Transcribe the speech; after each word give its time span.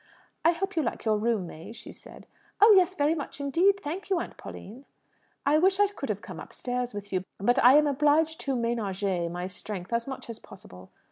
"I 0.43 0.53
hope 0.53 0.75
you 0.75 0.81
like 0.81 1.05
your 1.05 1.19
room, 1.19 1.45
May?" 1.45 1.73
she 1.73 1.91
said. 1.93 2.25
"Oh 2.59 2.73
yes, 2.75 2.95
very 2.95 3.13
much 3.13 3.39
indeed, 3.39 3.81
thank 3.83 4.09
you, 4.09 4.19
Aunt 4.19 4.35
Pauline." 4.35 4.85
"I 5.45 5.59
wish 5.59 5.79
I 5.79 5.89
could 5.89 6.09
have 6.09 6.23
come 6.23 6.39
upstairs 6.39 6.91
with 6.91 7.13
you. 7.13 7.23
But 7.37 7.63
I 7.63 7.75
am 7.77 7.85
obliged 7.85 8.39
to 8.41 8.55
ménager 8.55 9.29
my 9.29 9.45
strength 9.45 9.93
as 9.93 10.07
much 10.07 10.27
as 10.27 10.39
possible." 10.39 10.89